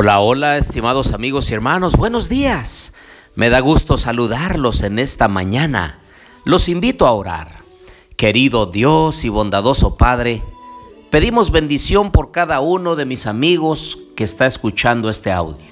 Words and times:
Hola, 0.00 0.20
hola, 0.20 0.58
estimados 0.58 1.12
amigos 1.12 1.50
y 1.50 1.54
hermanos, 1.54 1.96
buenos 1.96 2.28
días. 2.28 2.94
Me 3.34 3.50
da 3.50 3.58
gusto 3.58 3.96
saludarlos 3.96 4.84
en 4.84 5.00
esta 5.00 5.26
mañana. 5.26 5.98
Los 6.44 6.68
invito 6.68 7.04
a 7.04 7.10
orar. 7.10 7.62
Querido 8.14 8.66
Dios 8.66 9.24
y 9.24 9.28
bondadoso 9.28 9.96
Padre, 9.96 10.44
pedimos 11.10 11.50
bendición 11.50 12.12
por 12.12 12.30
cada 12.30 12.60
uno 12.60 12.94
de 12.94 13.06
mis 13.06 13.26
amigos 13.26 13.98
que 14.14 14.22
está 14.22 14.46
escuchando 14.46 15.10
este 15.10 15.32
audio. 15.32 15.66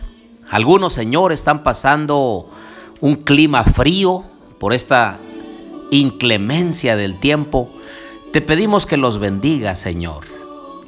Algunos, 0.50 0.94
Señor, 0.94 1.30
están 1.30 1.62
pasando 1.62 2.50
un 3.00 3.14
clima 3.14 3.62
frío 3.62 4.24
por 4.58 4.72
esta 4.72 5.20
inclemencia 5.92 6.96
del 6.96 7.20
tiempo. 7.20 7.70
Te 8.32 8.40
pedimos 8.40 8.86
que 8.86 8.96
los 8.96 9.18
bendiga, 9.18 9.76
Señor 9.76 10.24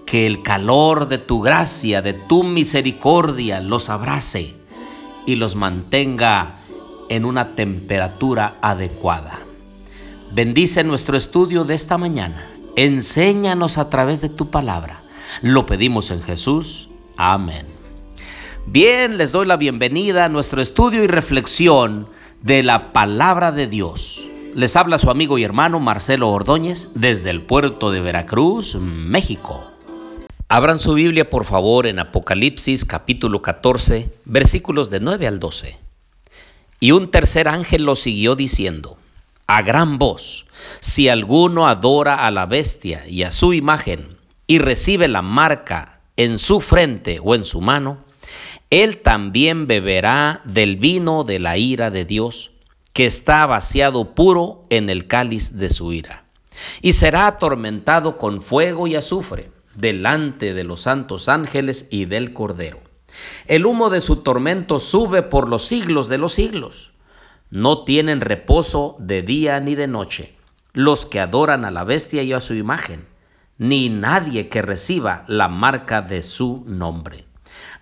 que 0.09 0.27
el 0.27 0.43
calor 0.43 1.07
de 1.09 1.19
tu 1.19 1.43
gracia, 1.43 2.01
de 2.01 2.15
tu 2.15 2.43
misericordia 2.43 3.61
los 3.61 3.91
abrace 3.91 4.55
y 5.27 5.35
los 5.35 5.55
mantenga 5.55 6.55
en 7.11 7.27
una 7.27 7.55
temperatura 7.55 8.57
adecuada. 8.63 9.41
Bendice 10.33 10.83
nuestro 10.83 11.19
estudio 11.19 11.65
de 11.65 11.75
esta 11.75 11.99
mañana. 11.99 12.51
Enséñanos 12.75 13.77
a 13.77 13.91
través 13.91 14.23
de 14.23 14.31
tu 14.31 14.49
palabra. 14.51 15.03
Lo 15.43 15.67
pedimos 15.67 16.11
en 16.11 16.23
Jesús. 16.23 16.89
Amén. 17.19 17.67
Bien, 18.65 19.19
les 19.19 19.31
doy 19.31 19.45
la 19.45 19.59
bienvenida 19.59 20.25
a 20.25 20.31
nuestro 20.31 20.63
estudio 20.63 21.05
y 21.05 21.07
reflexión 21.07 22.09
de 22.41 22.63
la 22.63 22.95
palabra 22.95 23.53
de 23.53 23.67
Dios. 23.67 24.27
Les 24.55 24.75
habla 24.75 24.99
su 24.99 25.11
amigo 25.11 25.37
y 25.37 25.45
hermano 25.45 25.81
Marcelo 25.81 26.31
Ordóñez 26.31 26.93
desde 26.95 27.29
el 27.29 27.43
puerto 27.43 27.91
de 27.91 28.01
Veracruz, 28.01 28.77
México. 28.77 29.68
Abran 30.51 30.79
su 30.79 30.95
Biblia 30.95 31.29
por 31.29 31.45
favor 31.45 31.87
en 31.87 31.99
Apocalipsis 31.99 32.87
capítulo 32.87 33.43
14 33.43 34.11
versículos 34.25 34.89
de 34.89 34.99
9 34.99 35.27
al 35.27 35.41
12. 35.41 35.77
Y 36.81 36.93
un 36.93 37.11
tercer 37.11 37.49
ángel 37.49 37.83
lo 37.83 37.95
siguió 37.95 38.35
diciendo, 38.35 38.97
a 39.47 39.61
gran 39.61 39.99
voz, 39.99 40.47
si 40.81 41.11
alguno 41.11 41.69
adora 41.69 42.27
a 42.27 42.31
la 42.31 42.47
bestia 42.47 43.07
y 43.07 43.25
a 43.25 43.31
su 43.31 43.53
imagen 43.53 44.17
y 44.47 44.59
recibe 44.59 45.07
la 45.07 45.21
marca 45.21 46.01
en 46.17 46.39
su 46.39 46.63
frente 46.63 47.21
o 47.23 47.35
en 47.35 47.45
su 47.45 47.61
mano, 47.61 47.99
él 48.71 49.03
también 49.03 49.67
beberá 49.67 50.41
del 50.47 50.77
vino 50.77 51.25
de 51.25 51.41
la 51.41 51.59
ira 51.59 51.91
de 51.91 52.07
Dios, 52.07 52.53
que 52.95 53.05
está 53.05 53.45
vaciado 53.45 54.15
puro 54.15 54.63
en 54.71 54.89
el 54.89 55.09
cáliz 55.09 55.59
de 55.59 55.69
su 55.69 55.93
ira, 55.93 56.25
y 56.81 56.95
será 56.95 57.27
atormentado 57.27 58.17
con 58.17 58.41
fuego 58.41 58.87
y 58.87 58.97
azufre 58.97 59.58
delante 59.79 60.55
de 60.55 60.65
los 60.65 60.83
santos 60.83 61.29
ángeles 61.29 61.89
y 61.91 62.05
del 62.05 62.33
Cordero. 62.33 62.81
El 63.47 63.65
humo 63.65 63.91
de 63.91 64.01
su 64.01 64.17
tormento 64.17 64.81
sube 64.81 65.23
por 65.23 65.49
los 65.49 65.65
siglos 65.65 66.09
de 66.09 66.19
los 66.19 66.35
siglos. 66.35 66.93
No 67.51 67.85
tienen 67.85 68.21
reposo 68.21 68.97
de 68.99 69.23
día 69.23 69.61
ni 69.61 69.75
de 69.75 69.87
noche 69.87 70.39
los 70.75 71.07
que 71.07 71.19
adoran 71.19 71.65
a 71.65 71.71
la 71.71 71.83
bestia 71.83 72.23
y 72.23 72.33
a 72.33 72.41
su 72.41 72.55
imagen, 72.55 73.09
ni 73.57 73.89
nadie 73.89 74.49
que 74.49 74.63
reciba 74.63 75.25
la 75.27 75.49
marca 75.49 76.03
de 76.03 76.23
su 76.23 76.63
nombre. 76.67 77.27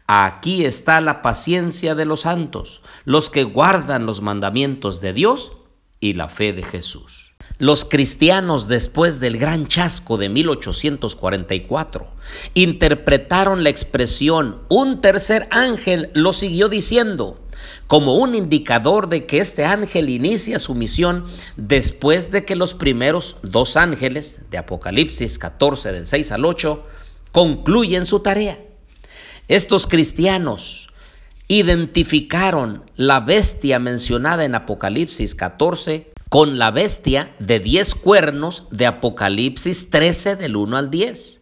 Aquí 0.06 0.64
está 0.64 1.00
la 1.00 1.20
paciencia 1.20 1.94
de 1.94 2.04
los 2.04 2.20
santos, 2.20 2.80
los 3.04 3.28
que 3.28 3.44
guardan 3.44 4.06
los 4.06 4.22
mandamientos 4.22 5.00
de 5.00 5.12
Dios 5.12 5.52
y 6.00 6.14
la 6.14 6.28
fe 6.28 6.52
de 6.52 6.62
Jesús. 6.62 7.25
Los 7.58 7.86
cristianos 7.86 8.68
después 8.68 9.18
del 9.18 9.38
gran 9.38 9.66
chasco 9.66 10.18
de 10.18 10.28
1844 10.28 12.06
interpretaron 12.52 13.64
la 13.64 13.70
expresión 13.70 14.60
un 14.68 15.00
tercer 15.00 15.48
ángel 15.50 16.10
lo 16.12 16.34
siguió 16.34 16.68
diciendo 16.68 17.40
como 17.86 18.16
un 18.16 18.34
indicador 18.34 19.08
de 19.08 19.24
que 19.24 19.38
este 19.38 19.64
ángel 19.64 20.10
inicia 20.10 20.58
su 20.58 20.74
misión 20.74 21.24
después 21.56 22.30
de 22.30 22.44
que 22.44 22.56
los 22.56 22.74
primeros 22.74 23.38
dos 23.42 23.78
ángeles 23.78 24.42
de 24.50 24.58
Apocalipsis 24.58 25.38
14 25.38 25.92
del 25.92 26.06
6 26.06 26.32
al 26.32 26.44
8 26.44 26.84
concluyen 27.32 28.04
su 28.04 28.20
tarea. 28.20 28.58
Estos 29.48 29.86
cristianos 29.86 30.90
identificaron 31.48 32.82
la 32.96 33.20
bestia 33.20 33.78
mencionada 33.78 34.44
en 34.44 34.54
Apocalipsis 34.54 35.34
14 35.34 36.12
con 36.36 36.58
la 36.58 36.70
bestia 36.70 37.34
de 37.38 37.60
diez 37.60 37.94
cuernos 37.94 38.64
de 38.70 38.84
Apocalipsis 38.84 39.88
13 39.88 40.36
del 40.36 40.56
1 40.56 40.76
al 40.76 40.90
10, 40.90 41.40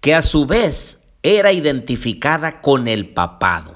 que 0.00 0.14
a 0.14 0.22
su 0.22 0.46
vez 0.46 1.08
era 1.24 1.50
identificada 1.50 2.60
con 2.60 2.86
el 2.86 3.08
papado. 3.08 3.74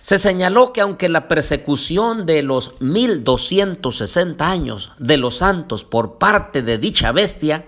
Se 0.00 0.18
señaló 0.18 0.72
que 0.72 0.80
aunque 0.80 1.08
la 1.08 1.28
persecución 1.28 2.26
de 2.26 2.42
los 2.42 2.80
1260 2.80 4.50
años 4.50 4.90
de 4.98 5.18
los 5.18 5.36
santos 5.36 5.84
por 5.84 6.18
parte 6.18 6.62
de 6.62 6.78
dicha 6.78 7.12
bestia 7.12 7.64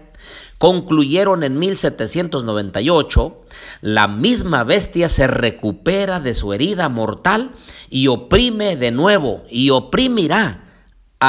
concluyeron 0.58 1.44
en 1.44 1.56
1798, 1.60 3.44
la 3.80 4.08
misma 4.08 4.64
bestia 4.64 5.08
se 5.08 5.28
recupera 5.28 6.18
de 6.18 6.34
su 6.34 6.52
herida 6.52 6.88
mortal 6.88 7.52
y 7.90 8.08
oprime 8.08 8.74
de 8.74 8.90
nuevo 8.90 9.44
y 9.48 9.70
oprimirá 9.70 10.63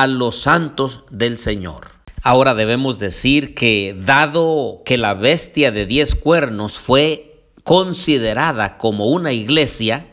a 0.01 0.07
los 0.07 0.41
santos 0.41 1.06
del 1.09 1.38
Señor. 1.38 1.88
Ahora 2.22 2.53
debemos 2.53 3.00
decir 3.00 3.56
que 3.56 3.95
dado 3.97 4.81
que 4.83 4.97
la 4.97 5.13
bestia 5.13 5.72
de 5.72 5.85
diez 5.85 6.16
cuernos 6.16 6.78
fue 6.78 7.45
considerada 7.63 8.78
como 8.78 9.07
una 9.07 9.31
iglesia, 9.31 10.05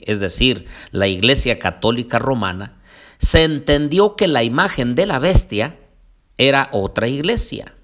es 0.00 0.20
decir, 0.20 0.66
la 0.92 1.08
iglesia 1.08 1.58
católica 1.58 2.20
romana, 2.20 2.80
se 3.18 3.42
entendió 3.42 4.14
que 4.14 4.28
la 4.28 4.44
imagen 4.44 4.94
de 4.94 5.06
la 5.06 5.18
bestia 5.18 5.78
era 6.38 6.68
otra 6.70 7.08
iglesia. 7.08 7.74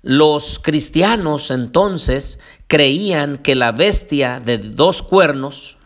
Los 0.00 0.58
cristianos 0.58 1.50
entonces 1.50 2.40
creían 2.68 3.36
que 3.36 3.54
la 3.54 3.72
bestia 3.72 4.40
de 4.40 4.56
dos 4.56 5.02
cuernos, 5.02 5.76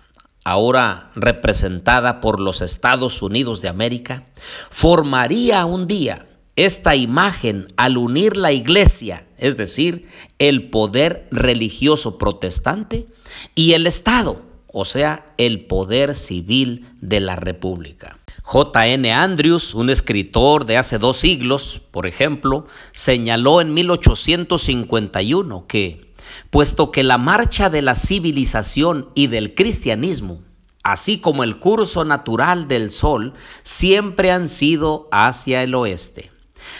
ahora 0.44 1.10
representada 1.14 2.20
por 2.20 2.38
los 2.38 2.60
Estados 2.60 3.22
Unidos 3.22 3.62
de 3.62 3.68
América, 3.68 4.26
formaría 4.70 5.64
un 5.64 5.86
día 5.86 6.26
esta 6.56 6.94
imagen 6.94 7.66
al 7.76 7.96
unir 7.96 8.36
la 8.36 8.52
iglesia, 8.52 9.26
es 9.38 9.56
decir, 9.56 10.06
el 10.38 10.70
poder 10.70 11.26
religioso 11.30 12.18
protestante, 12.18 13.06
y 13.54 13.72
el 13.72 13.86
Estado, 13.86 14.42
o 14.72 14.84
sea, 14.84 15.32
el 15.38 15.66
poder 15.66 16.14
civil 16.14 16.86
de 17.00 17.20
la 17.20 17.36
República. 17.36 18.18
J.N. 18.42 19.10
Andrews, 19.12 19.74
un 19.74 19.88
escritor 19.90 20.66
de 20.66 20.76
hace 20.76 20.98
dos 20.98 21.16
siglos, 21.16 21.80
por 21.90 22.06
ejemplo, 22.06 22.66
señaló 22.92 23.60
en 23.60 23.72
1851 23.72 25.66
que 25.66 26.13
puesto 26.50 26.90
que 26.90 27.02
la 27.02 27.18
marcha 27.18 27.70
de 27.70 27.82
la 27.82 27.94
civilización 27.94 29.10
y 29.14 29.26
del 29.28 29.54
cristianismo, 29.54 30.40
así 30.82 31.18
como 31.18 31.44
el 31.44 31.58
curso 31.58 32.04
natural 32.04 32.68
del 32.68 32.90
sol, 32.90 33.34
siempre 33.62 34.30
han 34.30 34.48
sido 34.48 35.08
hacia 35.10 35.62
el 35.62 35.74
oeste. 35.74 36.30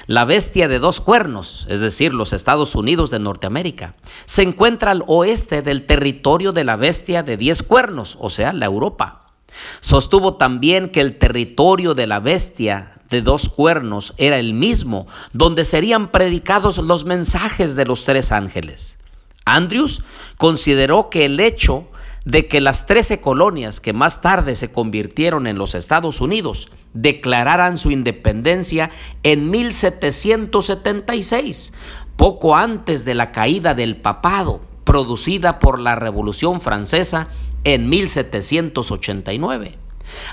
La 0.07 0.25
bestia 0.25 0.69
de 0.69 0.79
dos 0.79 1.01
cuernos, 1.01 1.67
es 1.69 1.81
decir, 1.81 2.15
los 2.15 2.33
Estados 2.33 2.75
Unidos 2.75 3.11
de 3.11 3.19
Norteamérica, 3.19 3.95
se 4.27 4.43
encuentra 4.43 4.91
al 4.91 5.05
oeste 5.07 5.63
del 5.63 5.87
territorio 5.87 6.53
de 6.53 6.65
la 6.65 6.77
bestia 6.77 7.23
de 7.23 7.37
diez 7.37 7.63
cuernos, 7.63 8.17
o 8.21 8.31
sea, 8.31 8.53
la 8.53 8.67
Europa. 8.67 9.33
Sostuvo 9.81 10.35
también 10.35 10.91
que 10.91 11.01
el 11.01 11.17
territorio 11.17 11.95
de 11.95 12.07
la 12.07 12.21
bestia 12.21 13.01
de 13.09 13.23
dos 13.23 13.49
cuernos 13.49 14.15
era 14.17 14.39
el 14.39 14.55
mismo, 14.55 15.07
donde 15.33 15.65
serían 15.65 16.09
predicados 16.09 16.79
los 16.79 17.05
mensajes 17.05 17.77
de 17.77 17.87
los 17.87 18.05
tres 18.05 18.33
ángeles. 18.33 18.99
Andrews 19.45 20.03
consideró 20.37 21.11
que 21.11 21.27
el 21.27 21.39
hecho 21.41 21.89
de 22.25 22.47
que 22.47 22.61
las 22.61 22.87
13 22.87 23.21
colonias 23.21 23.81
que 23.81 23.93
más 23.93 24.23
tarde 24.23 24.55
se 24.57 24.73
convirtieron 24.73 25.47
en 25.47 25.59
los 25.59 25.75
Estados 25.75 26.23
Unidos 26.23 26.71
declararan 26.95 27.77
su 27.77 27.91
independencia 27.91 28.91
en 29.23 29.51
1776, 29.51 31.75
poco 32.17 32.57
antes 32.57 33.05
de 33.05 33.15
la 33.15 33.31
caída 33.33 33.75
del 33.75 33.97
papado 33.97 34.63
producida 34.85 35.59
por 35.59 35.79
la 35.79 35.97
Revolución 35.97 36.63
Francesa 36.63 37.29
en 37.65 37.89
1789 37.89 39.84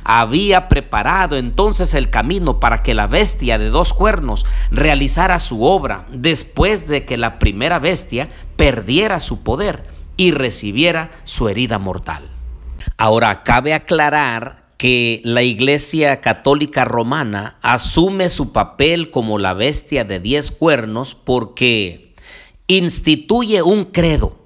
había 0.03 0.67
preparado 0.67 1.37
entonces 1.37 1.93
el 1.93 2.09
camino 2.09 2.59
para 2.59 2.83
que 2.83 2.93
la 2.93 3.07
bestia 3.07 3.57
de 3.57 3.69
dos 3.69 3.93
cuernos 3.93 4.45
realizara 4.69 5.39
su 5.39 5.63
obra 5.63 6.05
después 6.11 6.87
de 6.87 7.05
que 7.05 7.17
la 7.17 7.39
primera 7.39 7.79
bestia 7.79 8.29
perdiera 8.55 9.19
su 9.19 9.43
poder 9.43 9.85
y 10.17 10.31
recibiera 10.31 11.11
su 11.23 11.49
herida 11.49 11.79
mortal. 11.79 12.29
Ahora, 12.97 13.43
cabe 13.43 13.73
aclarar 13.73 14.61
que 14.77 15.21
la 15.23 15.43
Iglesia 15.43 16.21
Católica 16.21 16.85
Romana 16.85 17.57
asume 17.61 18.29
su 18.29 18.51
papel 18.51 19.11
como 19.11 19.37
la 19.37 19.53
bestia 19.53 20.03
de 20.05 20.19
diez 20.19 20.51
cuernos 20.51 21.13
porque 21.13 22.15
instituye 22.67 23.61
un 23.61 23.85
credo 23.85 24.40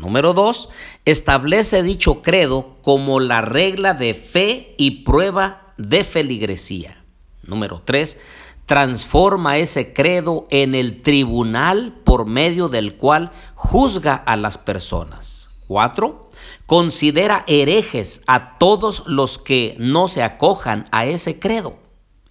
Número 0.00 0.32
dos, 0.32 0.70
establece 1.04 1.82
dicho 1.82 2.22
credo 2.22 2.76
como 2.80 3.20
la 3.20 3.42
regla 3.42 3.92
de 3.92 4.14
fe 4.14 4.72
y 4.78 5.02
prueba 5.02 5.74
de 5.76 6.04
feligresía. 6.04 7.04
Número 7.46 7.82
tres, 7.84 8.18
transforma 8.64 9.58
ese 9.58 9.92
credo 9.92 10.46
en 10.50 10.74
el 10.74 11.02
tribunal 11.02 12.00
por 12.04 12.24
medio 12.24 12.68
del 12.68 12.96
cual 12.96 13.30
juzga 13.54 14.14
a 14.14 14.36
las 14.36 14.56
personas. 14.56 15.50
Cuatro, 15.68 16.30
considera 16.64 17.44
herejes 17.46 18.22
a 18.26 18.56
todos 18.56 19.04
los 19.06 19.36
que 19.36 19.76
no 19.78 20.08
se 20.08 20.22
acojan 20.22 20.88
a 20.92 21.04
ese 21.04 21.38
credo. 21.38 21.76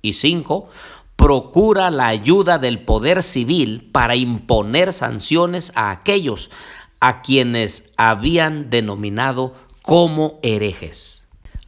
Y 0.01 0.13
cinco, 0.13 0.69
procura 1.15 1.91
la 1.91 2.07
ayuda 2.07 2.57
del 2.57 2.79
poder 2.79 3.21
civil 3.21 3.89
para 3.91 4.15
imponer 4.15 4.93
sanciones 4.93 5.73
a 5.75 5.91
aquellos 5.91 6.49
a 6.99 7.21
quienes 7.21 7.91
habían 7.97 8.69
denominado 8.69 9.53
como 9.81 10.39
herejes. 10.43 11.19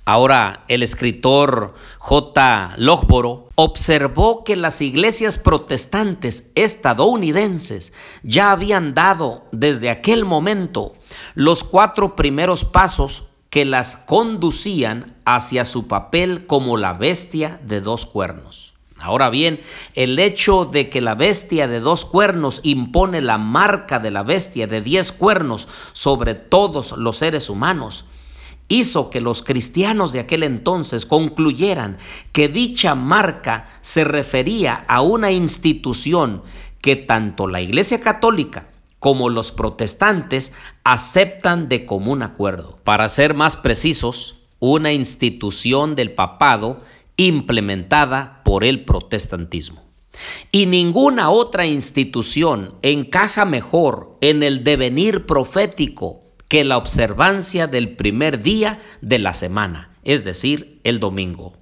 Ahora, 0.04 0.64
el 0.68 0.82
escritor 0.82 1.76
J. 2.00 2.74
Logboro 2.78 3.50
observó 3.56 4.44
que 4.44 4.56
las 4.56 4.82
iglesias 4.82 5.38
protestantes 5.38 6.52
estadounidenses 6.56 7.94
ya 8.24 8.52
habían 8.52 8.94
dado 8.94 9.46
desde 9.52 9.90
aquel 9.90 10.26
momento 10.26 10.94
los 11.36 11.64
cuatro 11.64 12.16
primeros 12.16 12.66
pasos 12.66 13.28
que 13.52 13.64
las 13.64 13.96
conducían 13.96 15.16
hacia 15.26 15.66
su 15.66 15.88
papel 15.88 16.48
como 16.48 16.78
la 16.78 16.94
bestia 16.94 17.60
de 17.64 17.82
dos 17.82 18.06
cuernos. 18.06 18.71
Ahora 19.02 19.30
bien, 19.30 19.60
el 19.96 20.18
hecho 20.20 20.66
de 20.66 20.90
que 20.90 21.02
la 21.02 21.16
bestia 21.16 21.68
de 21.68 21.80
dos 21.80 22.06
cuernos 22.06 22.60
impone 22.64 23.22
la 23.22 23.38
marca 23.38 24.00
de 24.00 24.12
la 24.12 24.24
bestia 24.24 24.68
de 24.68 24.82
diez 24.82 25.12
cuernos 25.12 25.68
sobre 25.94 26.36
todos 26.36 26.94
los 26.98 27.18
seres 27.18 27.50
humanos 27.50 28.06
hizo 28.72 29.10
que 29.10 29.20
los 29.20 29.44
cristianos 29.44 30.14
de 30.14 30.22
aquel 30.22 30.44
entonces 30.44 31.06
concluyeran 31.06 31.98
que 32.32 32.48
dicha 32.48 32.96
marca 32.96 33.68
se 33.82 34.06
refería 34.06 34.84
a 34.88 35.02
una 35.02 35.32
institución 35.32 36.44
que 36.80 36.96
tanto 36.96 37.48
la 37.48 37.60
Iglesia 37.60 38.00
Católica 38.00 38.70
como 39.00 39.30
los 39.30 39.52
protestantes 39.52 40.54
aceptan 40.84 41.68
de 41.68 41.86
común 41.86 42.22
acuerdo. 42.22 42.80
Para 42.86 43.10
ser 43.10 43.34
más 43.34 43.58
precisos, 43.58 44.42
una 44.60 44.94
institución 44.94 45.96
del 45.96 46.14
papado 46.14 46.82
implementada 47.18 48.42
por 48.44 48.64
el 48.64 48.86
protestantismo. 48.86 49.84
Y 50.52 50.66
ninguna 50.66 51.30
otra 51.30 51.66
institución 51.66 52.76
encaja 52.82 53.46
mejor 53.46 54.18
en 54.22 54.44
el 54.44 54.64
devenir 54.64 55.26
profético 55.26 56.22
que 56.50 56.64
la 56.64 56.78
observancia 56.78 57.68
del 57.68 57.96
primer 57.96 58.44
día 58.44 58.80
de 59.02 59.20
la 59.20 59.34
semana, 59.34 59.96
es 60.04 60.26
decir, 60.26 60.82
el 60.84 61.00
domingo. 61.00 61.54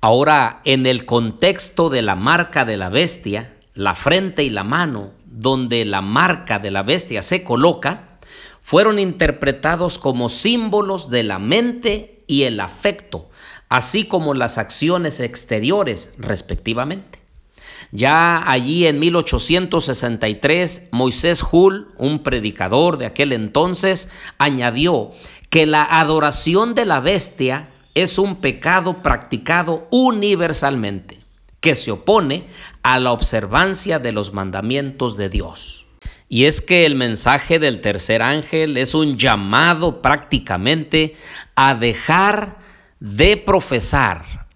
Ahora, 0.00 0.62
en 0.64 0.86
el 0.86 1.04
contexto 1.04 1.90
de 1.90 2.02
la 2.02 2.14
marca 2.14 2.64
de 2.64 2.76
la 2.76 2.88
bestia, 2.88 3.56
la 3.74 3.94
frente 3.94 4.44
y 4.44 4.48
la 4.48 4.64
mano, 4.64 5.12
donde 5.26 5.84
la 5.84 6.00
marca 6.00 6.58
de 6.58 6.70
la 6.70 6.82
bestia 6.82 7.22
se 7.22 7.42
coloca, 7.42 8.18
fueron 8.60 8.98
interpretados 8.98 9.98
como 9.98 10.28
símbolos 10.28 11.10
de 11.10 11.24
la 11.24 11.38
mente 11.38 12.19
y 12.30 12.44
el 12.44 12.60
afecto, 12.60 13.28
así 13.68 14.04
como 14.04 14.34
las 14.34 14.56
acciones 14.56 15.18
exteriores 15.18 16.14
respectivamente. 16.16 17.18
Ya 17.90 18.48
allí 18.48 18.86
en 18.86 19.00
1863, 19.00 20.90
Moisés 20.92 21.44
Hull, 21.50 21.88
un 21.96 22.22
predicador 22.22 22.98
de 22.98 23.06
aquel 23.06 23.32
entonces, 23.32 24.12
añadió 24.38 25.10
que 25.48 25.66
la 25.66 25.82
adoración 25.82 26.74
de 26.74 26.84
la 26.84 27.00
bestia 27.00 27.70
es 27.94 28.16
un 28.16 28.36
pecado 28.36 29.02
practicado 29.02 29.88
universalmente, 29.90 31.18
que 31.58 31.74
se 31.74 31.90
opone 31.90 32.46
a 32.84 33.00
la 33.00 33.10
observancia 33.10 33.98
de 33.98 34.12
los 34.12 34.32
mandamientos 34.32 35.16
de 35.16 35.28
Dios. 35.30 35.84
Y 36.32 36.44
es 36.44 36.62
que 36.62 36.86
el 36.86 36.94
mensaje 36.94 37.58
del 37.58 37.80
tercer 37.80 38.22
ángel 38.22 38.76
es 38.76 38.94
un 38.94 39.18
llamado 39.18 40.00
prácticamente 40.00 41.14
a 41.56 41.74
dejar 41.74 42.58
de 43.00 43.36
profesar 43.36 44.46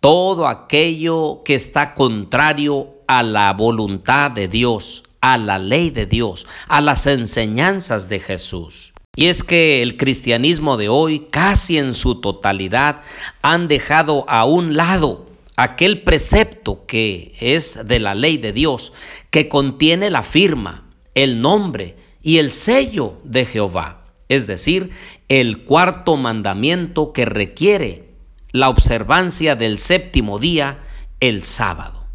todo 0.00 0.48
aquello 0.48 1.42
que 1.44 1.54
está 1.54 1.94
contrario 1.94 2.96
a 3.06 3.22
la 3.22 3.52
voluntad 3.52 4.32
de 4.32 4.48
Dios, 4.48 5.04
a 5.20 5.38
la 5.38 5.60
ley 5.60 5.90
de 5.90 6.04
Dios, 6.04 6.48
a 6.66 6.80
las 6.80 7.06
enseñanzas 7.06 8.08
de 8.08 8.18
Jesús. 8.18 8.92
Y 9.14 9.26
es 9.26 9.44
que 9.44 9.82
el 9.82 9.96
cristianismo 9.96 10.76
de 10.76 10.88
hoy, 10.88 11.28
casi 11.30 11.78
en 11.78 11.94
su 11.94 12.20
totalidad, 12.20 13.02
han 13.40 13.68
dejado 13.68 14.28
a 14.28 14.46
un 14.46 14.76
lado 14.76 15.28
aquel 15.54 16.02
precepto 16.02 16.86
que 16.86 17.36
es 17.38 17.86
de 17.86 18.00
la 18.00 18.16
ley 18.16 18.36
de 18.36 18.52
Dios, 18.52 18.92
que 19.30 19.48
contiene 19.48 20.10
la 20.10 20.24
firma, 20.24 20.89
el 21.22 21.42
nombre 21.42 21.96
y 22.22 22.38
el 22.38 22.50
sello 22.50 23.20
de 23.24 23.44
Jehová, 23.44 24.04
es 24.28 24.46
decir, 24.46 24.90
el 25.28 25.64
cuarto 25.64 26.16
mandamiento 26.16 27.12
que 27.12 27.26
requiere 27.26 28.08
la 28.52 28.70
observancia 28.70 29.54
del 29.54 29.78
séptimo 29.78 30.38
día, 30.38 30.78
el 31.20 31.42
sábado. 31.42 32.06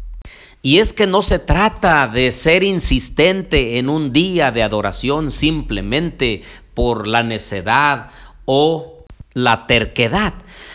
Y 0.60 0.78
es 0.78 0.92
que 0.92 1.06
no 1.06 1.22
se 1.22 1.38
trata 1.38 2.08
de 2.08 2.32
ser 2.32 2.64
insistente 2.64 3.78
en 3.78 3.88
un 3.88 4.12
día 4.12 4.50
de 4.50 4.64
adoración 4.64 5.30
simplemente 5.30 6.42
por 6.74 7.06
la 7.06 7.22
necedad 7.22 8.10
o 8.44 9.04
la 9.34 9.68
terquedad, 9.68 10.34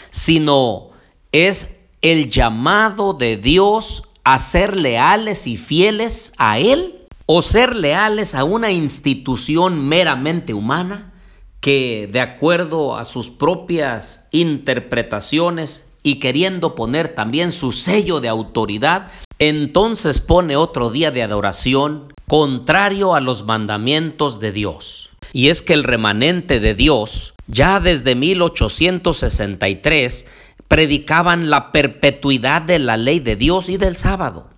sino 0.10 0.92
es 1.34 1.82
el 2.02 2.30
llamado 2.30 3.14
de 3.14 3.36
Dios 3.36 4.04
a 4.24 4.40
ser 4.40 4.78
leales 4.78 5.48
y 5.48 5.58
fieles 5.58 6.32
a 6.38 6.58
Él 6.58 7.01
o 7.26 7.42
ser 7.42 7.76
leales 7.76 8.36
a 8.36 8.44
una 8.44 8.72
institución 8.72 9.88
meramente 9.88 10.54
humana 10.54 11.14
que 11.60 12.10
de 12.12 12.20
acuerdo 12.20 12.98
a 12.98 13.06
sus 13.06 13.30
propias 13.30 14.28
interpretaciones 14.32 15.92
y 16.04 16.16
queriendo 16.16 16.76
poner 16.76 17.10
también 17.10 17.52
su 17.52 17.72
sello 17.72 18.20
de 18.20 18.30
autoridad, 18.30 19.12
entonces 19.38 20.20
pone 20.20 20.56
otro 20.56 20.90
día 20.90 21.12
de 21.12 21.22
adoración 21.24 22.12
contrario 22.28 23.14
a 23.14 23.22
los 23.22 23.46
mandamientos 23.46 24.40
de 24.40 24.52
Dios. 24.52 25.10
Y 25.34 25.50
es 25.50 25.62
que 25.62 25.74
el 25.74 25.84
remanente 25.84 26.60
de 26.60 26.74
Dios, 26.74 27.36
ya 27.48 27.80
desde 27.80 28.16
1863, 28.16 30.28
predicaban 30.68 31.50
la 31.50 31.72
perpetuidad 31.72 32.64
de 32.64 32.80
la 32.80 32.98
ley 32.98 33.20
de 33.20 33.36
Dios 33.36 33.70
y 33.70 33.78
del 33.78 33.98
sábado, 33.98 34.50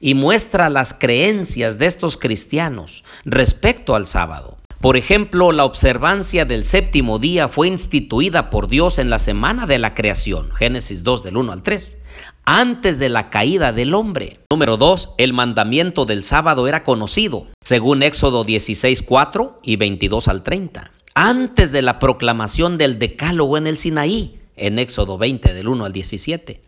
y 0.00 0.14
muestra 0.14 0.68
las 0.70 0.94
creencias 0.94 1.78
de 1.78 1.86
estos 1.86 2.16
cristianos 2.16 3.04
respecto 3.24 3.94
al 3.94 4.06
sábado. 4.06 4.58
Por 4.84 4.98
ejemplo, 4.98 5.50
la 5.52 5.64
observancia 5.64 6.44
del 6.44 6.66
séptimo 6.66 7.18
día 7.18 7.48
fue 7.48 7.68
instituida 7.68 8.50
por 8.50 8.68
Dios 8.68 8.98
en 8.98 9.08
la 9.08 9.18
semana 9.18 9.64
de 9.66 9.78
la 9.78 9.94
creación, 9.94 10.50
Génesis 10.52 11.02
2 11.02 11.22
del 11.22 11.38
1 11.38 11.52
al 11.52 11.62
3, 11.62 11.98
antes 12.44 12.98
de 12.98 13.08
la 13.08 13.30
caída 13.30 13.72
del 13.72 13.94
hombre. 13.94 14.40
Número 14.50 14.76
2, 14.76 15.14
el 15.16 15.32
mandamiento 15.32 16.04
del 16.04 16.22
sábado 16.22 16.68
era 16.68 16.84
conocido, 16.84 17.46
según 17.62 18.02
Éxodo 18.02 18.44
16, 18.44 19.00
4 19.00 19.60
y 19.62 19.76
22 19.76 20.28
al 20.28 20.42
30, 20.42 20.90
antes 21.14 21.72
de 21.72 21.80
la 21.80 21.98
proclamación 21.98 22.76
del 22.76 22.98
decálogo 22.98 23.56
en 23.56 23.66
el 23.66 23.78
Sinaí, 23.78 24.38
en 24.56 24.78
Éxodo 24.78 25.16
20 25.16 25.54
del 25.54 25.68
1 25.68 25.84
al 25.86 25.92
17. 25.94 26.60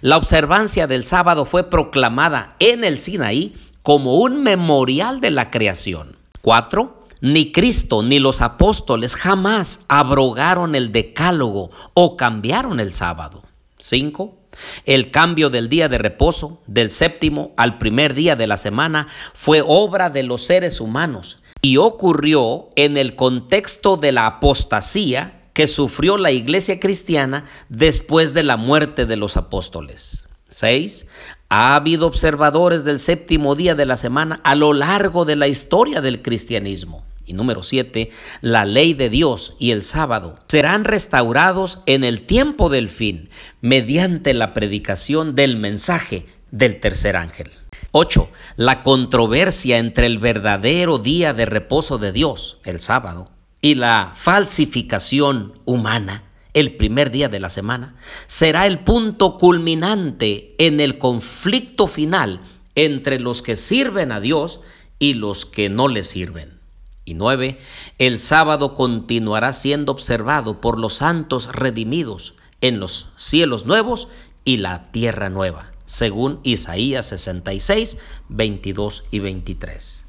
La 0.00 0.16
observancia 0.16 0.86
del 0.86 1.04
sábado 1.04 1.44
fue 1.44 1.70
proclamada 1.70 2.56
en 2.58 2.84
el 2.84 2.98
Sinaí 2.98 3.54
como 3.82 4.16
un 4.16 4.42
memorial 4.42 5.20
de 5.20 5.30
la 5.30 5.50
creación. 5.50 6.16
4 6.42 7.04
ni 7.24 7.52
Cristo 7.52 8.02
ni 8.02 8.18
los 8.18 8.42
apóstoles 8.42 9.16
jamás 9.16 9.86
abrogaron 9.88 10.74
el 10.74 10.92
decálogo 10.92 11.70
o 11.94 12.18
cambiaron 12.18 12.80
el 12.80 12.92
sábado. 12.92 13.42
5. 13.78 14.36
El 14.84 15.10
cambio 15.10 15.48
del 15.48 15.70
día 15.70 15.88
de 15.88 15.96
reposo, 15.96 16.62
del 16.66 16.90
séptimo 16.90 17.54
al 17.56 17.78
primer 17.78 18.12
día 18.12 18.36
de 18.36 18.46
la 18.46 18.58
semana, 18.58 19.06
fue 19.32 19.62
obra 19.66 20.10
de 20.10 20.22
los 20.22 20.44
seres 20.44 20.80
humanos 20.80 21.38
y 21.62 21.78
ocurrió 21.78 22.68
en 22.76 22.98
el 22.98 23.16
contexto 23.16 23.96
de 23.96 24.12
la 24.12 24.26
apostasía 24.26 25.43
que 25.54 25.66
sufrió 25.66 26.18
la 26.18 26.32
iglesia 26.32 26.78
cristiana 26.78 27.46
después 27.70 28.34
de 28.34 28.42
la 28.42 28.58
muerte 28.58 29.06
de 29.06 29.16
los 29.16 29.38
apóstoles. 29.38 30.26
6. 30.50 31.08
Ha 31.48 31.74
habido 31.74 32.06
observadores 32.06 32.84
del 32.84 33.00
séptimo 33.00 33.54
día 33.54 33.74
de 33.74 33.86
la 33.86 33.96
semana 33.96 34.40
a 34.44 34.54
lo 34.54 34.72
largo 34.72 35.24
de 35.24 35.36
la 35.36 35.48
historia 35.48 36.00
del 36.00 36.20
cristianismo. 36.22 37.04
Y 37.26 37.32
número 37.32 37.62
siete, 37.62 38.10
la 38.42 38.66
ley 38.66 38.92
de 38.92 39.08
Dios 39.08 39.56
y 39.58 39.70
el 39.70 39.82
sábado 39.82 40.38
serán 40.48 40.84
restaurados 40.84 41.80
en 41.86 42.04
el 42.04 42.20
tiempo 42.20 42.68
del 42.68 42.90
fin 42.90 43.30
mediante 43.62 44.34
la 44.34 44.52
predicación 44.52 45.34
del 45.34 45.56
mensaje 45.56 46.26
del 46.50 46.80
tercer 46.80 47.16
ángel. 47.16 47.50
8. 47.92 48.28
La 48.56 48.82
controversia 48.82 49.78
entre 49.78 50.06
el 50.06 50.18
verdadero 50.18 50.98
día 50.98 51.32
de 51.32 51.46
reposo 51.46 51.98
de 51.98 52.12
Dios, 52.12 52.58
el 52.64 52.80
sábado, 52.80 53.30
y 53.64 53.76
la 53.76 54.12
falsificación 54.12 55.58
humana, 55.64 56.24
el 56.52 56.76
primer 56.76 57.10
día 57.10 57.30
de 57.30 57.40
la 57.40 57.48
semana, 57.48 57.96
será 58.26 58.66
el 58.66 58.80
punto 58.80 59.38
culminante 59.38 60.54
en 60.58 60.80
el 60.80 60.98
conflicto 60.98 61.86
final 61.86 62.42
entre 62.74 63.18
los 63.20 63.40
que 63.40 63.56
sirven 63.56 64.12
a 64.12 64.20
Dios 64.20 64.60
y 64.98 65.14
los 65.14 65.46
que 65.46 65.70
no 65.70 65.88
le 65.88 66.04
sirven. 66.04 66.60
Y 67.06 67.14
nueve, 67.14 67.58
el 67.96 68.18
sábado 68.18 68.74
continuará 68.74 69.54
siendo 69.54 69.92
observado 69.92 70.60
por 70.60 70.78
los 70.78 70.96
santos 70.96 71.48
redimidos 71.50 72.34
en 72.60 72.80
los 72.80 73.12
cielos 73.16 73.64
nuevos 73.64 74.08
y 74.44 74.58
la 74.58 74.90
tierra 74.92 75.30
nueva, 75.30 75.72
según 75.86 76.38
Isaías 76.42 77.06
66, 77.06 77.96
22 78.28 79.04
y 79.10 79.20
23. 79.20 80.03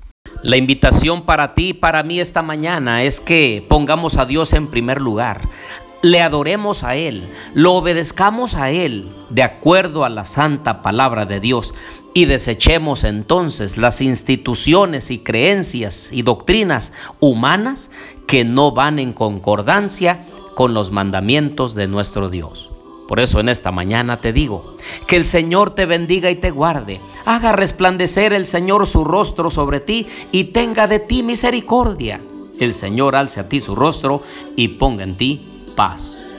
La 0.46 0.58
invitación 0.58 1.24
para 1.24 1.56
ti 1.56 1.70
y 1.70 1.74
para 1.74 2.04
mí 2.04 2.20
esta 2.20 2.44
mañana 2.44 3.02
es 3.02 3.20
que 3.20 3.66
pongamos 3.68 4.18
a 4.18 4.28
Dios 4.28 4.54
en 4.54 4.68
primer 4.68 5.02
lugar, 5.02 5.50
le 6.04 6.22
adoremos 6.22 6.84
a 6.84 6.96
Él, 6.96 7.32
lo 7.56 7.74
obedezcamos 7.74 8.54
a 8.54 8.70
Él 8.70 9.10
de 9.32 9.42
acuerdo 9.42 10.06
a 10.06 10.10
la 10.10 10.24
santa 10.24 10.84
palabra 10.84 11.26
de 11.26 11.40
Dios 11.40 11.74
y 12.14 12.26
desechemos 12.26 13.06
entonces 13.06 13.78
las 13.78 14.02
instituciones 14.02 15.10
y 15.10 15.18
creencias 15.18 16.10
y 16.12 16.22
doctrinas 16.22 16.94
humanas 17.20 17.90
que 18.28 18.46
no 18.46 18.72
van 18.72 19.00
en 19.00 19.14
concordancia 19.14 20.28
con 20.54 20.76
los 20.76 20.92
mandamientos 20.92 21.74
de 21.74 21.88
nuestro 21.88 22.30
Dios. 22.30 22.75
Por 23.08 23.20
eso 23.20 23.40
en 23.40 23.50
esta 23.50 23.72
mañana 23.72 24.20
te 24.20 24.34
digo, 24.34 24.76
que 25.08 25.16
el 25.16 25.26
Señor 25.26 25.76
te 25.76 25.86
bendiga 25.86 26.32
y 26.32 26.36
te 26.36 26.52
guarde, 26.52 27.02
haga 27.26 27.52
resplandecer 27.52 28.34
el 28.34 28.48
Señor 28.48 28.88
su 28.88 29.04
rostro 29.04 29.52
sobre 29.52 29.80
ti 29.80 30.08
y 30.32 30.46
tenga 30.46 30.88
de 30.88 31.00
ti 31.00 31.22
misericordia. 31.22 32.20
El 32.60 32.74
Señor 32.74 33.16
alce 33.16 33.40
a 33.40 33.50
ti 33.50 33.60
su 33.60 33.76
rostro 33.76 34.24
y 34.56 34.70
ponga 34.70 35.04
en 35.04 35.18
ti 35.18 35.42
paz. 35.76 36.35